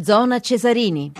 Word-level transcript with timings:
Zona 0.00 0.40
Cesarini. 0.40 1.12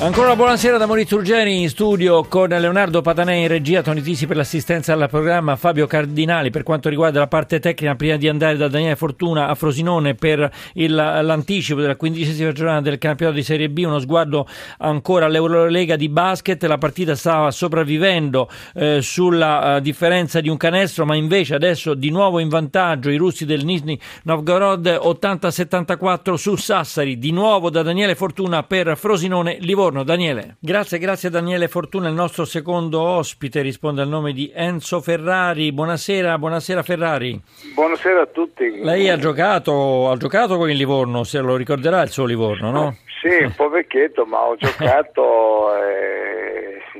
Ancora 0.00 0.36
buonasera 0.36 0.78
da 0.78 0.86
Maurizio 0.86 1.16
Urgeni 1.16 1.60
in 1.60 1.68
studio 1.68 2.22
con 2.22 2.50
Leonardo 2.50 3.02
Patanei 3.02 3.42
in 3.42 3.48
regia, 3.48 3.82
Toni 3.82 4.00
Tisi 4.00 4.28
per 4.28 4.36
l'assistenza 4.36 4.92
al 4.92 5.08
programma, 5.10 5.56
Fabio 5.56 5.88
Cardinali 5.88 6.50
per 6.50 6.62
quanto 6.62 6.88
riguarda 6.88 7.18
la 7.18 7.26
parte 7.26 7.58
tecnica 7.58 7.96
prima 7.96 8.14
di 8.14 8.28
andare 8.28 8.56
da 8.56 8.68
Daniele 8.68 8.94
Fortuna 8.94 9.48
a 9.48 9.56
Frosinone 9.56 10.14
per 10.14 10.48
il, 10.74 10.94
l'anticipo 10.94 11.80
della 11.80 11.96
quindicesima 11.96 12.52
giornata 12.52 12.82
del 12.82 12.98
campionato 12.98 13.38
di 13.38 13.42
Serie 13.42 13.68
B, 13.70 13.82
uno 13.84 13.98
sguardo 13.98 14.46
ancora 14.78 15.26
all'Eurolega 15.26 15.96
di 15.96 16.08
basket, 16.08 16.62
la 16.62 16.78
partita 16.78 17.16
stava 17.16 17.50
sopravvivendo 17.50 18.48
eh, 18.74 19.02
sulla 19.02 19.78
uh, 19.78 19.80
differenza 19.80 20.40
di 20.40 20.48
un 20.48 20.56
canestro 20.56 21.06
ma 21.06 21.16
invece 21.16 21.56
adesso 21.56 21.94
di 21.94 22.10
nuovo 22.10 22.38
in 22.38 22.48
vantaggio 22.48 23.10
i 23.10 23.16
russi 23.16 23.44
del 23.44 23.64
Nizhny 23.64 23.98
Novgorod 24.22 24.86
80-74 24.86 26.34
su 26.34 26.54
Sassari, 26.54 27.18
di 27.18 27.32
nuovo 27.32 27.68
da 27.68 27.82
Daniele 27.82 28.14
Fortuna 28.14 28.62
per 28.62 28.96
Frosinone 28.96 29.56
Livorno. 29.58 29.86
Daniele. 29.90 30.56
Grazie, 30.60 30.98
grazie 30.98 31.30
Daniele 31.30 31.68
Fortuna, 31.68 32.08
il 32.08 32.14
nostro 32.14 32.44
secondo 32.44 33.00
ospite 33.00 33.60
risponde 33.60 34.02
al 34.02 34.08
nome 34.08 34.32
di 34.32 34.50
Enzo 34.54 35.00
Ferrari. 35.00 35.72
Buonasera, 35.72 36.38
buonasera 36.38 36.82
Ferrari. 36.82 37.40
Buonasera 37.74 38.22
a 38.22 38.26
tutti. 38.26 38.80
Lei 38.82 39.08
ha 39.08 39.16
giocato, 39.16 40.10
ha 40.10 40.16
giocato 40.16 40.56
con 40.56 40.70
il 40.70 40.76
Livorno, 40.76 41.24
se 41.24 41.40
lo 41.40 41.56
ricorderà 41.56 42.02
il 42.02 42.10
suo 42.10 42.24
Livorno, 42.24 42.70
no? 42.70 42.96
Sì, 43.20 43.42
un 43.42 43.54
po' 43.54 43.68
vecchietto, 43.68 44.24
ma 44.26 44.42
ho 44.42 44.56
giocato 44.56 45.67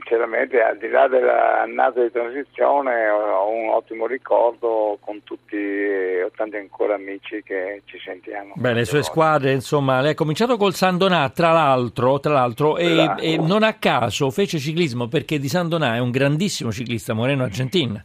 sinceramente 0.08 0.62
al 0.62 0.78
di 0.78 0.88
là 0.88 1.06
dell'annata 1.06 2.00
di 2.00 2.10
transizione 2.10 3.08
ho 3.10 3.50
un 3.50 3.68
ottimo 3.68 4.06
ricordo 4.06 4.96
con 5.00 5.22
tutti 5.22 5.56
ho 5.56 6.30
tanti 6.34 6.56
ancora 6.56 6.94
amici 6.94 7.42
che 7.44 7.82
ci 7.84 7.98
sentiamo. 7.98 8.54
Beh, 8.56 8.72
le 8.72 8.84
sue 8.86 9.02
squadre, 9.02 9.52
insomma, 9.52 10.00
lei 10.00 10.12
ha 10.12 10.14
cominciato 10.14 10.56
col 10.56 10.72
Sandonà, 10.72 11.28
tra 11.28 11.52
l'altro, 11.52 12.18
tra 12.20 12.32
l'altro 12.32 12.78
e, 12.78 12.92
Esatto. 12.92 13.22
e 13.22 13.36
non 13.36 13.62
a 13.62 13.74
caso 13.74 14.30
fece 14.30 14.58
ciclismo 14.58 15.08
perché 15.08 15.38
di 15.38 15.48
Sandonà 15.48 15.94
è 15.96 15.98
un 15.98 16.10
grandissimo 16.10 16.72
ciclista, 16.72 17.12
Moreno 17.12 17.44
Argentin. 17.44 18.02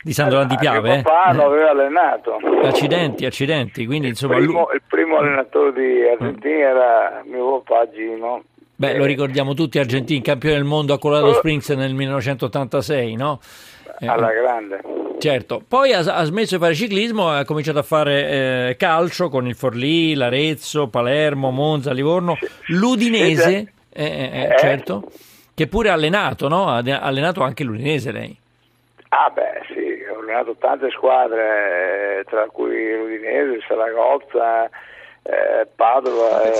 Di 0.00 0.12
Sandonà 0.12 0.44
di 0.44 0.56
Piave, 0.56 0.90
Mio 0.92 1.02
papà 1.02 1.32
lo 1.32 1.42
eh? 1.42 1.44
aveva 1.46 1.70
allenato. 1.70 2.38
Accidenti, 2.62 3.24
accidenti. 3.26 3.84
Quindi, 3.84 4.06
Il 4.06 4.12
insomma, 4.12 4.36
primo, 4.36 4.52
lui- 4.66 4.74
il 4.74 4.82
primo 4.86 5.16
allenatore 5.18 5.72
di 5.72 6.02
Argentina 6.08 6.56
era 6.56 7.22
mio 7.26 7.60
papà 7.62 7.90
Gino. 7.90 8.44
Beh, 8.80 8.96
lo 8.96 9.02
Eh, 9.02 9.06
ricordiamo 9.08 9.54
tutti, 9.54 9.80
Argentin, 9.80 10.22
campione 10.22 10.54
del 10.54 10.62
mondo 10.62 10.94
a 10.94 11.00
Colorado 11.00 11.32
Springs 11.32 11.68
nel 11.70 11.94
1986, 11.94 13.16
no? 13.16 13.40
Eh, 13.98 14.06
alla 14.06 14.30
grande. 14.30 14.80
Certo, 15.18 15.60
poi 15.66 15.92
ha, 15.92 15.98
ha 15.98 16.22
smesso 16.22 16.54
di 16.54 16.62
fare 16.62 16.74
ciclismo 16.76 17.34
e 17.34 17.38
ha 17.38 17.44
cominciato 17.44 17.80
a 17.80 17.82
fare 17.82 18.68
eh, 18.68 18.76
calcio 18.78 19.30
con 19.30 19.48
il 19.48 19.56
Forlì, 19.56 20.14
l'Arezzo, 20.14 20.86
Palermo, 20.86 21.50
Monza, 21.50 21.92
Livorno, 21.92 22.38
l'Udinese, 22.68 23.72
eh, 23.92 24.04
eh, 24.04 24.42
eh, 24.44 24.58
certo, 24.58 25.10
che 25.54 25.66
pure 25.66 25.90
ha 25.90 25.94
allenato, 25.94 26.46
no? 26.46 26.68
Ha 26.68 26.80
allenato 27.00 27.42
anche 27.42 27.64
l'Udinese 27.64 28.12
lei. 28.12 28.38
Ah 29.08 29.28
beh 29.34 29.62
sì, 29.74 30.04
ho 30.14 30.20
allenato 30.20 30.54
tante 30.56 30.88
squadre, 30.90 32.22
tra 32.28 32.46
cui 32.46 32.96
l'Udinese, 32.96 33.54
il 33.54 33.64
Saragozza, 33.66 34.70
eh, 35.22 35.66
Padova. 35.74 36.42
eh, 36.42 36.48
e 36.50 36.52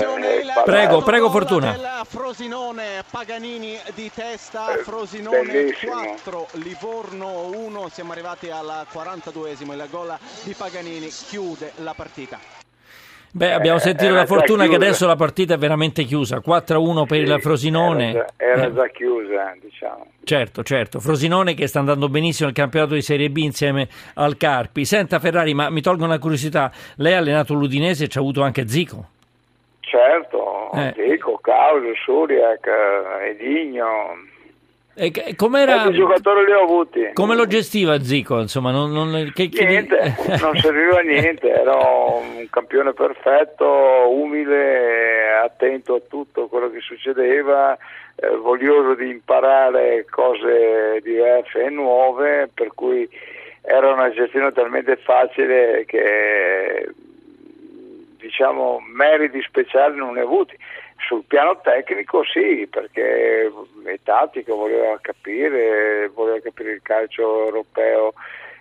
Palermo. 0.45 0.63
Prego, 0.63 1.01
prego, 1.01 1.29
Fortuna. 1.29 2.03
Frosinone, 2.05 3.03
Paganini 3.09 3.79
di 3.93 4.11
testa, 4.13 4.73
Eh, 4.73 4.77
Frosinone 4.83 5.41
bellissimo. 5.43 5.93
4, 5.93 6.47
Livorno 6.53 7.47
1, 7.47 7.89
siamo 7.89 8.11
arrivati 8.11 8.49
al 8.49 8.85
42esimo, 8.91 9.73
il 9.73 9.87
gol 9.89 10.17
di 10.43 10.53
Paganini 10.53 11.07
chiude 11.07 11.73
la 11.77 11.93
partita. 11.93 12.58
Beh, 13.31 13.53
abbiamo 13.53 13.77
Eh, 13.77 13.81
sentito 13.81 14.11
la 14.13 14.25
fortuna 14.25 14.67
che 14.67 14.75
adesso 14.75 15.05
la 15.05 15.15
partita 15.15 15.53
è 15.53 15.57
veramente 15.57 16.03
chiusa, 16.03 16.39
4-1 16.39 17.05
per 17.05 17.19
il 17.21 17.31
Sì, 17.35 17.39
Frosinone. 17.41 18.09
Era, 18.09 18.25
già, 18.25 18.43
era 18.43 18.65
Eh. 18.65 18.73
già 18.73 18.87
chiusa, 18.87 19.55
diciamo. 19.61 20.05
Certo, 20.23 20.63
certo. 20.63 20.99
Frosinone 20.99 21.53
che 21.53 21.67
sta 21.67 21.79
andando 21.79 22.09
benissimo 22.09 22.47
nel 22.47 22.55
campionato 22.55 22.93
di 22.95 23.01
Serie 23.01 23.29
B 23.29 23.37
insieme 23.37 23.87
al 24.15 24.35
Carpi. 24.37 24.83
Senta 24.83 25.19
Ferrari, 25.19 25.53
ma 25.53 25.69
mi 25.69 25.81
tolgo 25.81 26.03
una 26.05 26.17
curiosità. 26.19 26.71
Lei 26.97 27.13
ha 27.13 27.17
allenato 27.19 27.53
l'Udinese 27.53 28.05
e 28.05 28.07
ci 28.07 28.17
ha 28.17 28.21
avuto 28.21 28.41
anche 28.41 28.67
Zico. 28.67 29.07
Certo, 29.81 30.71
Eh. 30.73 30.93
Dico, 30.95 31.39
Causo, 31.41 31.93
Suriak, 32.03 32.65
eh, 32.67 33.29
Edigno, 33.29 33.87
E 35.01 35.33
com'era, 35.37 35.75
quanti 35.83 35.97
giocatori 35.97 36.43
li 36.43 36.51
ho 36.51 36.63
avuti? 36.63 37.09
come 37.13 37.33
lo 37.33 37.47
gestiva 37.47 38.01
Zico? 38.03 38.39
Insomma, 38.41 38.71
non, 38.71 38.91
non- 38.91 39.31
che- 39.33 39.47
che- 39.47 39.63
Niente, 39.65 40.15
non 40.41 40.57
serviva 40.57 40.99
a 40.99 41.03
niente, 41.03 41.49
ero 41.49 42.17
un 42.17 42.45
campione 42.49 42.91
perfetto, 42.91 43.65
umile, 44.09 45.29
attento 45.41 45.95
a 45.95 46.01
tutto 46.05 46.47
quello 46.47 46.69
che 46.69 46.81
succedeva, 46.81 47.77
eh, 48.15 48.35
voglioso 48.35 48.95
di 48.95 49.09
imparare 49.09 50.05
cose 50.09 50.99
diverse 51.01 51.63
e 51.63 51.69
nuove, 51.69 52.49
per 52.53 52.71
cui 52.75 53.07
era 53.61 53.93
una 53.93 54.11
gestione 54.11 54.51
talmente 54.51 54.97
facile 54.97 55.85
che 55.87 56.89
diciamo 58.17 58.81
meriti 58.93 59.41
speciali 59.43 59.95
non 59.95 60.13
ne 60.15 60.21
ho 60.21 60.25
avuti. 60.25 60.57
Sul 60.99 61.23
piano 61.25 61.59
tecnico 61.61 62.23
sì, 62.23 62.67
perché 62.69 63.51
è 63.83 63.99
tattico, 64.03 64.55
voleva 64.55 64.97
capire, 65.01 66.07
voleva 66.13 66.39
capire 66.39 66.71
il 66.71 66.81
calcio 66.83 67.45
europeo 67.45 68.13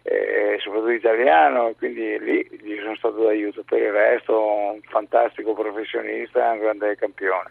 e 0.03 0.57
soprattutto 0.61 0.93
italiano, 0.93 1.75
quindi 1.77 2.19
lì 2.19 2.49
gli 2.63 2.79
sono 2.81 2.97
stato 2.97 3.25
d'aiuto. 3.25 3.63
Per 3.65 3.83
il 3.83 3.93
resto 3.93 4.43
un 4.43 4.81
fantastico 4.89 5.53
professionista, 5.53 6.53
un 6.53 6.59
grande 6.61 6.97
campione. 6.97 7.51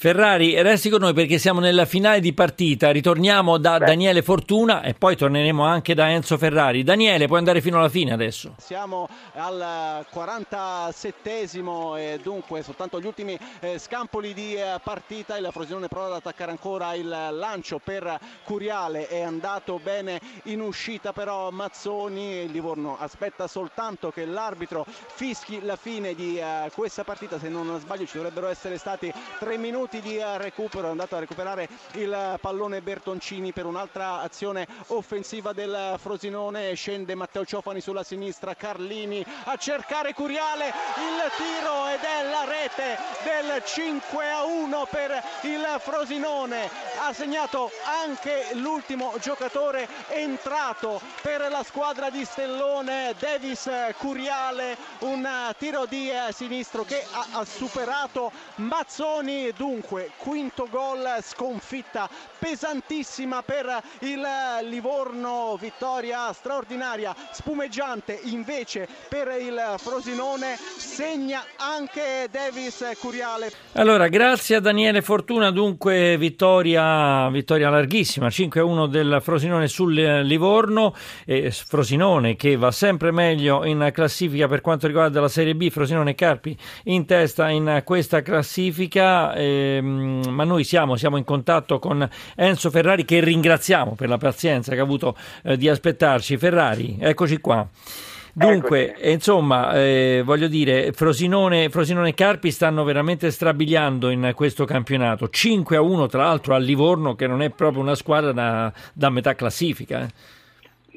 Ferrari, 0.00 0.62
resti 0.62 0.90
con 0.90 1.00
noi 1.00 1.12
perché 1.12 1.38
siamo 1.38 1.58
nella 1.58 1.84
finale 1.84 2.20
di 2.20 2.32
partita. 2.32 2.92
Ritorniamo 2.92 3.58
da 3.58 3.78
Beh. 3.78 3.86
Daniele 3.86 4.22
Fortuna 4.22 4.82
e 4.82 4.94
poi 4.94 5.16
torneremo 5.16 5.64
anche 5.64 5.92
da 5.92 6.08
Enzo 6.08 6.38
Ferrari. 6.38 6.84
Daniele, 6.84 7.26
puoi 7.26 7.40
andare 7.40 7.60
fino 7.60 7.78
alla 7.78 7.88
fine 7.88 8.12
adesso. 8.12 8.54
Siamo 8.58 9.08
al 9.32 10.06
47esimo 10.14 11.98
e 11.98 12.20
dunque 12.22 12.62
soltanto 12.62 13.00
gli 13.00 13.06
ultimi 13.06 13.36
eh, 13.58 13.80
scampoli 13.80 14.34
di 14.34 14.54
eh, 14.54 14.76
partita, 14.80 15.36
il 15.36 15.48
Frosinone 15.50 15.88
prova 15.88 16.06
ad 16.06 16.12
attaccare 16.12 16.52
ancora 16.52 16.94
il 16.94 17.08
lancio 17.08 17.80
per 17.82 18.20
Curiale, 18.44 19.08
è 19.08 19.22
andato 19.22 19.80
bene 19.82 20.20
in 20.44 20.60
uscita 20.60 21.12
però 21.12 21.50
Mazzoni, 21.50 22.44
il 22.44 22.52
Livorno 22.52 22.96
aspetta 23.00 23.48
soltanto 23.48 24.12
che 24.12 24.24
l'arbitro 24.26 24.86
fischi 24.86 25.60
la 25.64 25.74
fine 25.74 26.14
di 26.14 26.38
eh, 26.38 26.70
questa 26.72 27.02
partita, 27.02 27.40
se 27.40 27.48
non 27.48 27.76
sbaglio 27.80 28.06
ci 28.06 28.16
dovrebbero 28.16 28.46
essere 28.46 28.78
stati 28.78 29.12
tre 29.40 29.58
minuti 29.58 29.86
di 29.88 30.18
eh, 30.18 30.38
recupero, 30.38 30.86
è 30.86 30.90
andato 30.90 31.16
a 31.16 31.20
recuperare 31.20 31.66
il 31.92 32.38
pallone 32.40 32.82
Bertoncini 32.82 33.52
per 33.52 33.64
un'altra 33.64 34.20
azione 34.20 34.66
offensiva 34.88 35.54
del 35.54 35.94
Frosinone, 35.98 36.74
scende 36.74 37.14
Matteo 37.14 37.46
Ciofani 37.46 37.80
sulla 37.80 38.02
sinistra, 38.02 38.54
Carlini 38.54 39.24
a 39.44 39.56
cercare 39.56 40.12
Curiale, 40.12 40.66
il 40.66 41.30
tiro 41.36 41.88
ed 41.88 42.00
è 42.02 42.28
la 42.28 42.44
rete 42.44 42.98
del 43.24 43.62
5 43.64 44.30
a 44.30 44.44
1 44.44 44.86
per 44.90 45.22
il 45.42 45.64
Frosinone, 45.78 46.68
ha 46.98 47.12
segnato 47.14 47.70
anche 48.04 48.48
l'ultimo 48.54 49.14
giocatore 49.20 49.88
entrato 50.08 51.00
per 51.22 51.48
la 51.50 51.62
squadra 51.62 52.10
di 52.10 52.24
Stellone, 52.24 53.14
Davis 53.18 53.70
Curiale, 53.96 54.76
un 55.00 55.26
tiro 55.56 55.86
di 55.86 56.10
eh, 56.10 56.32
sinistro 56.32 56.84
che 56.84 57.02
ha 57.32 57.44
superato 57.44 58.30
Mazzoni, 58.56 59.50
dunque 59.52 59.76
quinto 59.82 60.68
gol, 60.70 61.04
sconfitta 61.22 62.08
pesantissima 62.38 63.42
per 63.42 63.66
il 64.00 64.24
Livorno, 64.68 65.56
vittoria 65.60 66.32
straordinaria, 66.32 67.14
spumeggiante 67.32 68.18
invece 68.24 68.88
per 69.08 69.28
il 69.40 69.74
Frosinone, 69.78 70.56
segna 70.56 71.42
anche 71.56 72.28
Davis 72.30 72.84
Curiale. 73.00 73.50
Allora, 73.72 74.08
grazie 74.08 74.56
a 74.56 74.60
Daniele 74.60 75.02
Fortuna, 75.02 75.50
dunque 75.50 76.16
vittoria, 76.16 77.28
vittoria 77.30 77.70
larghissima, 77.70 78.28
5-1 78.28 78.86
del 78.86 79.18
Frosinone 79.22 79.68
sul 79.68 79.98
eh, 79.98 80.22
Livorno, 80.22 80.94
e 81.24 81.50
Frosinone 81.50 82.36
che 82.36 82.56
va 82.56 82.70
sempre 82.70 83.10
meglio 83.10 83.64
in 83.64 83.90
classifica 83.92 84.48
per 84.48 84.60
quanto 84.60 84.86
riguarda 84.86 85.20
la 85.20 85.28
Serie 85.28 85.54
B, 85.54 85.70
Frosinone 85.70 86.14
Carpi 86.14 86.56
in 86.84 87.04
testa 87.06 87.48
in 87.48 87.82
questa 87.84 88.22
classifica, 88.22 89.34
ehm, 89.76 90.28
ma 90.28 90.44
noi 90.44 90.64
siamo, 90.64 90.96
siamo 90.96 91.16
in 91.16 91.24
contatto 91.24 91.78
con 91.78 92.08
Enzo 92.36 92.70
Ferrari 92.70 93.04
che 93.04 93.20
ringraziamo 93.20 93.94
per 93.94 94.08
la 94.08 94.18
pazienza 94.18 94.72
che 94.74 94.80
ha 94.80 94.84
avuto 94.84 95.16
eh, 95.44 95.56
di 95.56 95.68
aspettarci. 95.68 96.36
Ferrari, 96.36 96.96
eccoci 97.00 97.38
qua. 97.38 97.66
Dunque, 98.32 98.90
Eccoci. 98.90 99.10
insomma, 99.10 99.72
eh, 99.74 100.22
voglio 100.24 100.46
dire, 100.46 100.92
Frosinone, 100.92 101.70
Frosinone 101.70 102.10
e 102.10 102.14
Carpi 102.14 102.52
stanno 102.52 102.84
veramente 102.84 103.32
strabiliando 103.32 104.10
in 104.10 104.30
questo 104.36 104.64
campionato. 104.64 105.28
5 105.28 105.76
a 105.76 105.80
1, 105.80 106.06
tra 106.06 106.22
l'altro, 106.24 106.54
a 106.54 106.58
Livorno, 106.58 107.16
che 107.16 107.26
non 107.26 107.42
è 107.42 107.50
proprio 107.50 107.82
una 107.82 107.96
squadra 107.96 108.30
da, 108.30 108.72
da 108.92 109.10
metà 109.10 109.34
classifica. 109.34 110.02
eh. 110.02 110.08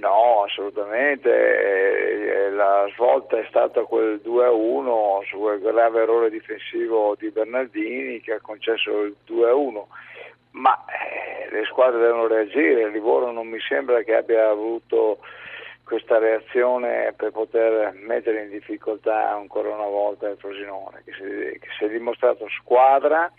No, 0.01 0.43
assolutamente. 0.43 1.29
Eh, 1.29 2.49
la 2.49 2.89
svolta 2.95 3.37
è 3.37 3.45
stata 3.47 3.83
quel 3.83 4.19
2-1 4.23 5.27
su 5.27 5.37
quel 5.37 5.59
grave 5.59 6.01
errore 6.01 6.31
difensivo 6.31 7.15
di 7.19 7.29
Bernardini 7.29 8.19
che 8.19 8.33
ha 8.33 8.41
concesso 8.41 9.03
il 9.03 9.15
2-1. 9.27 9.83
Ma 10.53 10.83
eh, 10.85 11.53
le 11.53 11.65
squadre 11.65 12.01
devono 12.01 12.25
reagire. 12.25 12.81
Il 12.81 12.91
Livorno 12.91 13.31
non 13.31 13.47
mi 13.47 13.59
sembra 13.59 14.01
che 14.01 14.15
abbia 14.15 14.49
avuto 14.49 15.19
questa 15.83 16.17
reazione 16.17 17.13
per 17.15 17.31
poter 17.31 17.93
mettere 17.93 18.43
in 18.43 18.49
difficoltà 18.49 19.29
ancora 19.29 19.69
una 19.69 19.85
volta 19.85 20.29
il 20.29 20.37
Frosinone, 20.37 21.03
che 21.05 21.11
si, 21.13 21.59
che 21.59 21.67
si 21.77 21.83
è 21.83 21.89
dimostrato 21.89 22.47
squadra 22.49 23.31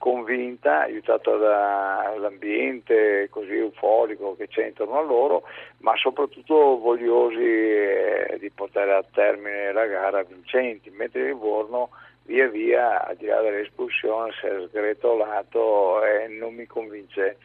convinta, 0.00 0.80
aiutata 0.80 1.36
dall'ambiente 1.36 3.28
così 3.28 3.54
euforico 3.54 4.34
che 4.34 4.48
c'è 4.48 4.68
intorno 4.68 4.98
a 4.98 5.02
loro, 5.02 5.42
ma 5.80 5.94
soprattutto 5.96 6.78
vogliosi 6.78 7.42
eh, 7.42 8.38
di 8.40 8.50
portare 8.50 8.94
a 8.94 9.04
termine 9.12 9.70
la 9.72 9.84
gara 9.84 10.22
vincenti, 10.22 10.88
mentre 10.88 11.26
Livorno 11.26 11.90
via 12.22 12.48
via, 12.48 13.04
al 13.06 13.16
di 13.16 13.26
là 13.26 13.42
dell'espulsione, 13.42 14.32
si 14.40 14.46
è 14.46 14.66
sgretolato 14.68 16.02
e 16.02 16.28
non 16.28 16.54
mi 16.54 16.64
convince 16.64 17.36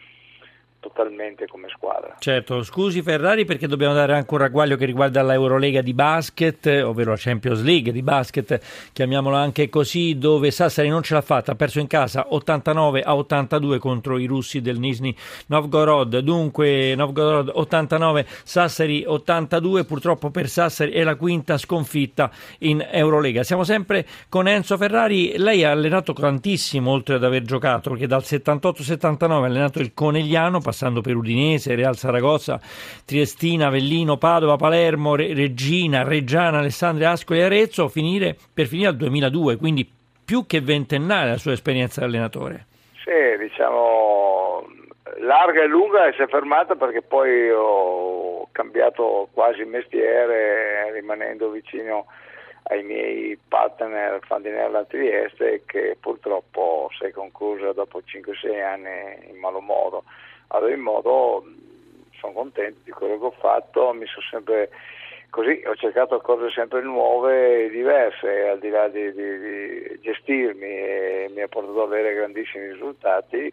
totalmente 0.86 1.48
come 1.48 1.68
squadra. 1.70 2.16
Certo, 2.20 2.62
scusi 2.62 3.02
Ferrari 3.02 3.44
perché 3.44 3.68
dobbiamo 3.68 3.96
dare 3.96 4.14
anche 4.14 4.32
un 4.32 4.40
ragguaglio 4.40 4.78
che 4.78 4.86
riguarda 4.86 5.24
l'Eurolega 5.24 5.82
di 5.82 5.94
basket, 5.96 6.68
ovvero 6.84 7.12
la 7.12 7.18
Champions 7.18 7.64
League 7.64 7.92
di 7.92 8.04
basket, 8.04 8.60
chiamiamola 8.94 9.40
anche 9.40 9.68
così, 9.68 10.18
dove 10.20 10.52
Sassari 10.52 10.90
non 10.90 11.02
ce 11.02 11.16
l'ha 11.16 11.22
fatta, 11.22 11.54
ha 11.54 11.56
perso 11.56 11.80
in 11.80 11.88
casa 11.88 12.28
89 12.30 13.02
a 13.02 13.16
82 13.16 13.80
contro 13.80 14.20
i 14.20 14.26
russi 14.26 14.62
del 14.62 14.78
Nizhny 14.78 15.16
Novgorod. 15.48 16.20
Dunque 16.20 16.94
Novgorod 16.96 17.52
89, 17.54 18.26
Sassari 18.44 19.04
82, 19.06 19.86
purtroppo 19.86 20.30
per 20.30 20.48
Sassari 20.48 20.92
è 20.92 21.04
la 21.04 21.16
quinta 21.16 21.58
sconfitta 21.58 22.30
in 22.60 22.86
Eurolega. 22.92 23.42
Siamo 23.42 23.64
sempre 23.64 24.06
con 24.30 24.48
Enzo 24.48 24.78
Ferrari, 24.78 25.34
lei 25.38 25.64
ha 25.64 25.72
allenato 25.72 26.14
tantissimo 26.14 26.92
oltre 26.92 27.16
ad 27.16 27.24
aver 27.24 27.42
giocato, 27.42 27.90
perché 27.90 28.06
dal 28.06 28.22
78-79 28.22 29.32
ha 29.32 29.46
allenato 29.46 29.80
il 29.80 29.94
Conegliano, 29.96 30.60
passando 30.76 31.00
per 31.00 31.16
Udinese, 31.16 31.74
Real 31.74 31.96
Saragozza, 31.96 32.60
Triestina, 33.06 33.68
Avellino, 33.68 34.18
Padova, 34.18 34.58
Palermo, 34.58 35.16
Re- 35.16 35.34
Regina, 35.34 36.04
Reggiana, 36.04 36.58
Alessandria, 36.60 37.12
Ascoli 37.12 37.40
e 37.40 37.44
Arezzo, 37.44 37.88
finire, 37.88 38.36
per 38.54 38.66
finire 38.66 38.90
al 38.90 38.98
2002, 38.98 39.56
quindi 39.56 39.90
più 40.26 40.46
che 40.46 40.60
ventennale 40.60 41.30
la 41.30 41.38
sua 41.38 41.54
esperienza 41.54 42.02
di 42.02 42.08
allenatore. 42.08 42.66
Sì, 43.04 43.38
diciamo 43.40 44.68
larga 45.20 45.64
e 45.64 45.68
lunga 45.68 46.08
e 46.08 46.14
si 46.14 46.24
è 46.24 46.28
fermata 46.28 46.76
perché 46.76 47.02
poi 47.02 47.50
ho 47.50 48.50
cambiato 48.52 49.30
quasi 49.32 49.64
mestiere 49.64 50.92
rimanendo 50.92 51.50
vicino 51.52 52.08
ai 52.68 52.84
miei 52.84 53.38
partner 53.48 54.20
Fandinella 54.26 54.84
Trieste 54.86 55.62
che 55.66 55.98
purtroppo 56.00 56.90
si 56.98 57.06
è 57.06 57.12
conclusa 57.12 57.74
dopo 57.74 58.02
5-6 58.04 58.64
anni 58.64 59.30
in 59.30 59.38
malo 59.38 59.62
modo 59.62 60.04
ad 60.48 60.64
ogni 60.64 60.78
modo 60.78 61.44
sono 62.20 62.34
contento 62.34 62.80
di 62.84 62.92
quello 62.92 63.18
che 63.20 63.26
ho 63.26 63.34
fatto, 63.40 63.94
mi 63.94 64.06
sono 64.06 64.26
sempre 64.30 64.70
così, 65.30 65.62
ho 65.66 65.76
cercato 65.76 66.20
cose 66.22 66.50
sempre 66.50 66.82
nuove 66.82 67.66
e 67.66 67.70
diverse, 67.70 68.48
al 68.48 68.60
di 68.60 68.70
là 68.70 68.88
di, 68.88 69.12
di, 69.14 69.40
di 69.40 70.00
gestirmi 70.02 70.66
e 70.66 71.32
mi 71.34 71.42
ha 71.42 71.48
portato 71.48 71.84
ad 71.84 71.92
avere 71.92 72.16
grandissimi 72.16 72.72
risultati 72.72 73.52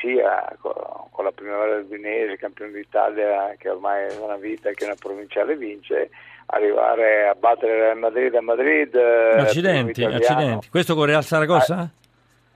sia 0.00 0.56
con 0.58 1.24
la 1.24 1.32
primavera 1.32 1.76
del 1.76 1.84
Udinese, 1.84 2.36
campione 2.36 2.72
d'Italia 2.72 3.54
che 3.58 3.68
ormai 3.68 4.08
è 4.08 4.16
una 4.18 4.36
vita 4.36 4.70
che 4.70 4.84
una 4.84 4.96
provinciale 4.98 5.54
vince, 5.56 6.10
arrivare 6.46 7.28
a 7.28 7.34
battere 7.34 7.74
Real 7.74 7.98
Madrid 7.98 8.34
a 8.34 8.40
Madrid. 8.40 8.94
Accidenti, 8.96 10.02
accidenti. 10.02 10.70
Questo 10.70 10.94
con 10.94 11.06
Real 11.06 11.22
Saragossa? 11.22 11.88
Eh, 11.94 12.00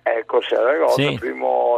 Ecco, 0.08 0.40
Saragossa, 0.40 1.02
sì. 1.02 1.12
il 1.12 1.18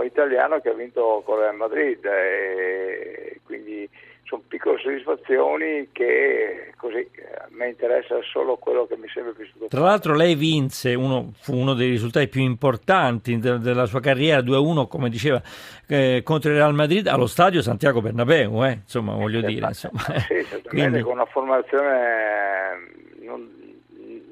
italiano 0.02 0.60
che 0.60 0.70
ha 0.70 0.74
vinto 0.74 1.22
con 1.24 1.38
Real 1.38 1.56
Madrid 1.56 2.04
e 2.04 3.40
quindi 3.44 3.88
sono 4.28 4.42
piccole 4.46 4.78
soddisfazioni 4.78 5.88
che 5.90 6.72
così 6.76 7.08
a 7.38 7.48
me 7.48 7.68
interessa 7.68 8.16
solo 8.30 8.56
quello 8.56 8.86
che 8.86 8.96
mi 8.98 9.08
sembra 9.08 9.32
piaciuto. 9.32 9.68
Tra 9.68 9.80
l'altro 9.80 10.14
lei 10.14 10.34
vinse, 10.34 10.94
uno, 10.94 11.32
fu 11.40 11.56
uno 11.56 11.72
dei 11.72 11.88
risultati 11.88 12.28
più 12.28 12.42
importanti 12.42 13.38
de- 13.38 13.58
della 13.58 13.86
sua 13.86 14.00
carriera, 14.00 14.40
2-1 14.40 14.86
come 14.86 15.08
diceva 15.08 15.40
eh, 15.86 16.20
contro 16.22 16.50
il 16.50 16.56
Real 16.56 16.74
Madrid 16.74 17.06
allo 17.06 17.26
stadio 17.26 17.62
Santiago 17.62 18.02
Bernabeu, 18.02 18.64
eh? 18.64 18.72
insomma 18.82 19.14
voglio 19.14 19.38
esatto. 19.38 19.52
dire. 19.52 19.66
Insomma. 19.66 20.00
Sì, 20.00 20.44
certamente 20.44 20.68
Quindi... 20.68 21.00
con 21.00 21.12
una 21.12 21.26
formazione 21.26 22.96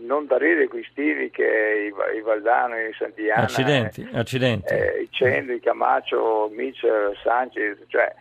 non, 0.06 0.26
da 0.26 0.38
ridere 0.38 0.68
quei 0.68 0.86
stili 0.90 1.30
che 1.30 1.90
i, 1.90 2.16
i 2.16 2.20
Valdano, 2.22 2.78
i 2.78 2.94
Santiana, 2.96 3.42
accidenti, 3.42 4.08
eh, 4.10 4.18
accidenti. 4.18 4.72
Eh, 4.72 5.02
i 5.02 5.08
Cendi, 5.10 5.60
Camacho, 5.60 6.48
Mitchell, 6.52 7.14
Sanchez, 7.22 7.78
cioè 7.88 8.14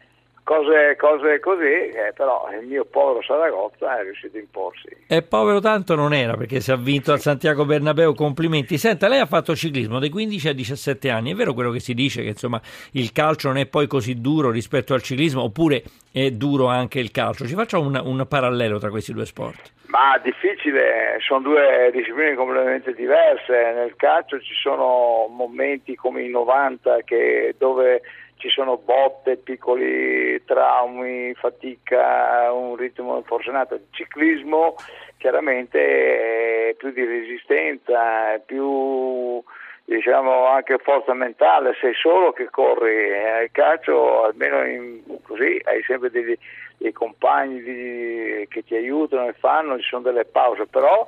cose, 0.45 0.95
cose 0.95 1.39
così, 1.39 1.89
eh, 1.89 2.13
però 2.15 2.47
il 2.57 2.67
mio 2.67 2.85
povero 2.85 3.21
Saragozza 3.23 3.99
è 3.99 4.03
riuscito 4.03 4.37
a 4.37 4.39
imporsi. 4.39 4.95
E 5.07 5.23
povero 5.23 5.59
tanto 5.59 5.95
non 5.95 6.13
era 6.13 6.37
perché 6.37 6.61
si 6.61 6.71
è 6.71 6.77
vinto 6.77 7.11
al 7.11 7.19
Santiago 7.19 7.65
Bernabeu, 7.65 8.13
complimenti. 8.13 8.77
Senta, 8.77 9.07
lei 9.07 9.19
ha 9.19 9.25
fatto 9.25 9.55
ciclismo 9.55 9.99
dai 9.99 10.09
15 10.09 10.49
ai 10.49 10.55
17 10.55 11.09
anni, 11.09 11.31
è 11.31 11.35
vero 11.35 11.53
quello 11.53 11.71
che 11.71 11.79
si 11.79 11.93
dice 11.93 12.21
che 12.21 12.29
insomma 12.29 12.61
il 12.91 13.11
calcio 13.11 13.47
non 13.47 13.57
è 13.57 13.65
poi 13.65 13.87
così 13.87 14.21
duro 14.21 14.51
rispetto 14.51 14.93
al 14.93 15.01
ciclismo 15.01 15.41
oppure 15.41 15.83
è 16.11 16.29
duro 16.29 16.67
anche 16.67 16.99
il 16.99 17.11
calcio? 17.11 17.47
Ci 17.47 17.55
faccia 17.55 17.79
un, 17.79 17.99
un 18.01 18.25
parallelo 18.29 18.77
tra 18.77 18.89
questi 18.89 19.11
due 19.11 19.25
sport. 19.25 19.73
Ma 19.87 20.19
difficile, 20.21 21.17
sono 21.19 21.41
due 21.41 21.89
discipline 21.91 22.35
completamente 22.35 22.93
diverse. 22.93 23.73
Nel 23.73 23.95
calcio 23.95 24.39
ci 24.39 24.53
sono 24.53 25.27
momenti 25.29 25.95
come 25.95 26.23
i 26.23 26.29
90 26.29 26.99
che, 27.05 27.55
dove 27.57 28.01
ci 28.37 28.49
sono 28.49 28.77
botte, 28.77 29.37
piccoli 29.37 30.43
traumi, 30.45 31.33
fatica, 31.35 32.51
un 32.51 32.75
ritmo 32.75 33.17
infortunato. 33.17 33.75
Il 33.75 33.85
ciclismo 33.91 34.75
chiaramente 35.17 36.69
è 36.69 36.75
più 36.75 36.91
di 36.91 37.03
resistenza, 37.03 38.33
è 38.33 38.41
più 38.45 39.43
diciamo 39.85 40.47
anche 40.47 40.79
forza 40.79 41.13
mentale, 41.13 41.75
sei 41.79 41.93
solo 41.93 42.33
che 42.33 42.49
corri, 42.49 43.13
al 43.13 43.49
calcio 43.51 44.23
almeno 44.23 44.65
in, 44.65 45.01
così 45.23 45.61
hai 45.63 45.83
sempre 45.83 46.09
dei, 46.09 46.37
dei 46.77 46.91
compagni 46.91 47.61
di, 47.61 48.47
che 48.49 48.63
ti 48.63 48.75
aiutano 48.75 49.27
e 49.27 49.33
fanno, 49.33 49.77
ci 49.77 49.87
sono 49.87 50.01
delle 50.01 50.25
pause, 50.25 50.65
però 50.65 51.07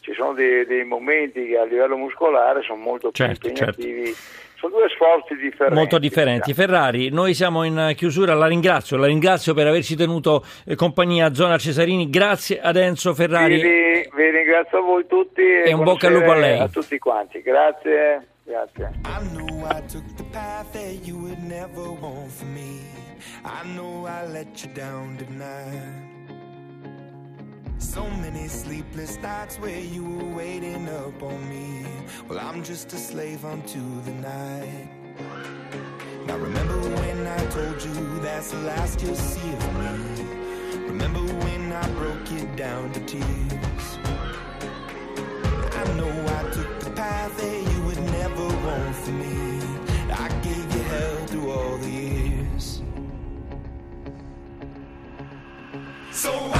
ci 0.00 0.12
sono 0.12 0.34
dei, 0.34 0.66
dei 0.66 0.84
momenti 0.84 1.46
che 1.46 1.58
a 1.58 1.64
livello 1.64 1.96
muscolare 1.96 2.62
sono 2.62 2.80
molto 2.80 3.10
più 3.10 3.24
certo, 3.24 3.48
certo. 3.48 3.80
impegnativi. 3.80 4.04
Certo 4.12 4.46
sono 4.58 4.76
due 4.76 4.88
sforzi 4.88 5.34
differenti. 5.36 5.74
Molto 5.74 5.98
differenti. 5.98 6.52
Ferrari, 6.52 7.10
noi 7.10 7.34
siamo 7.34 7.62
in 7.64 7.92
chiusura, 7.96 8.34
la 8.34 8.46
ringrazio, 8.46 8.96
la 8.96 9.06
ringrazio 9.06 9.54
per 9.54 9.66
averci 9.66 9.96
tenuto 9.96 10.44
eh, 10.66 10.74
compagnia 10.74 11.26
a 11.26 11.34
Zona 11.34 11.56
Cesarini, 11.56 12.10
grazie 12.10 12.60
ad 12.60 12.76
Enzo 12.76 13.14
Ferrari. 13.14 13.54
Vi, 13.54 14.10
vi 14.14 14.30
ringrazio 14.30 14.78
a 14.78 14.82
voi 14.82 15.06
tutti 15.06 15.42
e, 15.42 15.68
e 15.68 15.72
un 15.72 15.84
bocca 15.84 16.08
al 16.08 16.14
lupo 16.14 16.32
a 16.32 16.36
lei. 16.36 16.58
A 16.58 16.68
tutti 16.68 16.98
quanti, 16.98 17.40
grazie. 17.40 18.26
Grazie. 18.48 18.90
So 27.78 28.10
many 28.10 28.48
sleepless 28.48 29.18
nights 29.18 29.56
where 29.58 29.78
you 29.78 30.04
were 30.04 30.34
waiting 30.34 30.88
up 30.88 31.22
on 31.22 31.48
me. 31.48 31.86
Well, 32.28 32.40
I'm 32.40 32.64
just 32.64 32.92
a 32.92 32.96
slave 32.96 33.44
unto 33.44 34.02
the 34.02 34.10
night. 34.10 34.90
Now, 36.26 36.36
remember 36.38 36.76
when 36.76 37.26
I 37.26 37.46
told 37.46 37.82
you 37.82 38.18
that's 38.18 38.50
the 38.50 38.58
last 38.58 39.00
you'll 39.00 39.14
see 39.14 39.52
of 39.52 39.74
me? 39.78 40.24
Remember 40.88 41.20
when 41.20 41.72
I 41.72 41.88
broke 41.90 42.32
it 42.32 42.56
down 42.56 42.92
to 42.92 43.00
tears? 43.06 43.98
I 45.72 45.92
know 45.94 46.10
I 46.10 46.50
took 46.50 46.80
the 46.80 46.90
path 46.90 47.36
that 47.36 47.72
you 47.72 47.82
would 47.82 48.02
never 48.10 48.46
want 48.66 48.96
for 48.96 49.12
me. 49.12 49.60
I 50.10 50.28
gave 50.42 50.74
you 50.74 50.82
hell 50.82 51.26
through 51.26 51.50
all 51.52 51.76
the 51.78 51.88
years. 51.88 52.82
So 56.10 56.57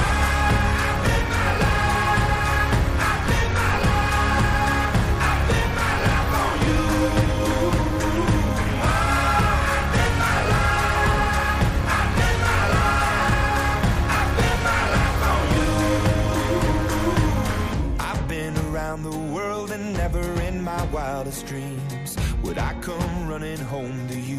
I 20.69 20.85
wildest 20.93 21.47
dreams 21.47 22.17
would 22.45 22.57
I 22.57 22.73
come 22.83 23.27
running 23.27 23.59
home 23.59 24.07
to 24.09 24.21
you. 24.21 24.39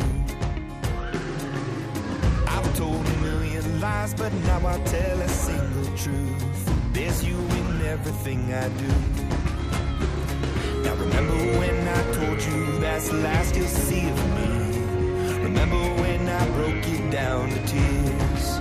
I've 2.48 2.78
told 2.78 3.06
a 3.06 3.18
million 3.18 3.82
lies, 3.82 4.14
but 4.14 4.32
now 4.46 4.66
I 4.66 4.80
tell 4.84 5.20
a 5.20 5.28
single 5.28 5.98
truth. 5.98 6.94
There's 6.94 7.26
you 7.26 7.36
in 7.36 7.82
everything 7.82 8.54
I 8.54 8.70
do. 8.70 8.94
Now 10.84 10.96
remember 10.96 11.36
when 11.60 11.88
I 11.88 12.02
told 12.14 12.42
you 12.42 12.80
that's 12.80 13.10
the 13.10 13.18
last 13.18 13.56
you'll 13.56 13.68
see 13.68 14.08
of 14.08 14.20
me. 14.38 15.44
Remember 15.44 15.82
when 16.02 16.30
I 16.30 16.46
broke 16.52 16.88
it 16.88 17.12
down 17.12 17.50
to 17.50 17.68
tears. 17.68 18.60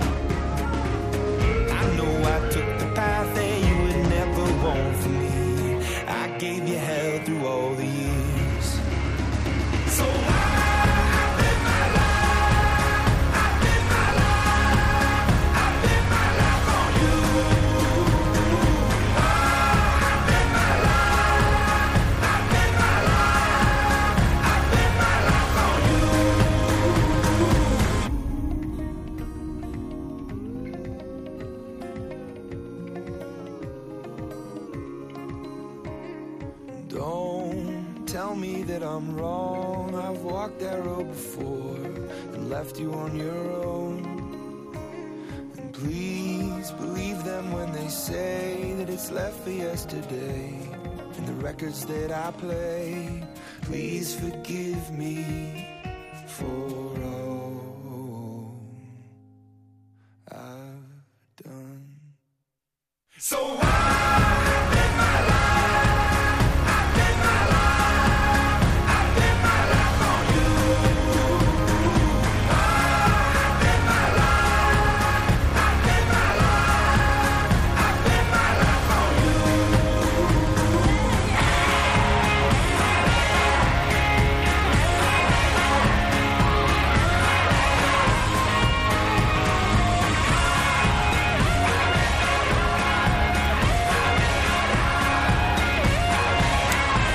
Say 48.09 48.73
that 48.77 48.89
it's 48.89 49.11
left 49.11 49.37
for 49.43 49.51
yesterday. 49.51 50.49
And 51.17 51.27
the 51.27 51.33
records 51.33 51.85
that 51.85 52.11
I 52.11 52.31
play, 52.31 53.23
please 53.61 54.15
forgive 54.15 54.91
me 54.91 55.67
for 56.25 56.97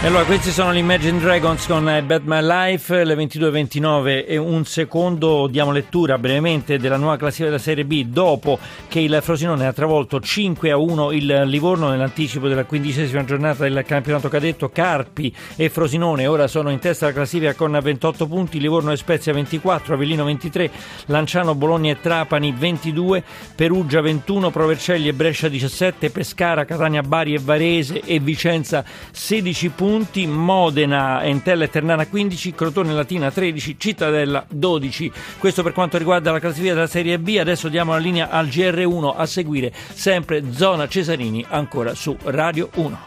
E 0.05 0.09
allora 0.09 0.25
questi 0.25 0.51
sono 0.51 0.75
gli 0.75 0.77
Imagine 0.77 1.19
Dragons 1.19 1.67
con 1.67 1.89
eh, 1.89 2.03
Bet 2.03 2.25
My 2.27 2.43
Life, 2.43 3.05
le 3.05 3.15
22.29 3.15 4.27
e 4.29 4.37
un 4.37 4.67
secondo. 4.67 5.47
Diamo 5.47 5.73
lettura 5.73 6.19
brevemente 6.19 6.77
della 6.77 6.99
nuova 6.99 7.17
classifica 7.17 7.47
della 7.47 7.59
Serie 7.59 7.87
B 7.87 8.05
dopo 8.05 8.59
che 8.87 9.01
il 9.01 9.19
Frosinone 9.23 9.67
ha 9.67 9.73
travolto 9.73 10.21
5 10.21 10.71
a 10.71 10.77
1 10.77 11.11
il 11.13 11.45
Livorno 11.47 11.89
nell'anticipo 11.89 12.49
della 12.49 12.67
quindicesima 12.67 13.25
giornata 13.25 13.63
del 13.63 13.83
campionato 13.87 14.29
cadetto. 14.29 14.69
Carpi 14.69 15.35
e 15.57 15.71
Frosinone 15.71 16.27
ora 16.27 16.49
sono 16.49 16.69
in 16.69 16.81
testa 16.81 17.07
alla 17.07 17.15
classifica 17.15 17.55
con 17.55 17.79
28 17.83 18.27
punti, 18.27 18.61
Livorno 18.61 18.93
e 18.93 18.99
Spezia 18.99 19.33
24, 19.33 19.95
Avellino 19.95 20.25
23, 20.25 20.71
Lanciano, 21.07 21.55
Bologna 21.55 21.93
e 21.93 22.01
Trapani 22.03 22.53
22, 22.55 23.25
Perugia 23.55 24.03
21, 24.03 24.51
Provercelli 24.51 25.09
e 25.09 25.15
Brescia 25.15 25.49
17, 25.49 26.11
Pescara, 26.11 26.67
Catania, 26.67 27.01
Bari 27.01 27.33
e 27.33 27.41
Varese 27.43 28.03
e 28.03 28.19
Vicenza 28.19 28.85
16 29.11 29.69
punti 29.71 29.93
punti, 29.95 30.27
Modena, 30.27 31.23
Entella 31.23 31.63
e 31.63 31.71
Ternana 31.71 32.09
15, 32.09 32.53
Crotone 32.53 32.93
Latina 32.93 33.31
13, 33.31 33.77
Cittadella 33.79 34.45
12. 34.49 35.13
Questo 35.39 35.63
per 35.63 35.73
quanto 35.73 35.99
riguarda 35.99 36.33
la 36.33 36.41
classifica 36.41 36.75
della 36.75 36.89
Serie 36.89 37.17
B. 37.21 37.37
Adesso 37.39 37.69
diamo 37.69 37.93
la 37.93 37.99
linea 37.99 38.29
al 38.29 38.49
GR1 38.49 39.15
a 39.17 39.25
seguire 39.25 39.73
sempre 39.93 40.43
Zona 40.51 40.89
Cesarini 40.89 41.47
ancora 41.49 41.95
su 41.95 42.17
Radio 42.25 42.71
1. 42.75 42.99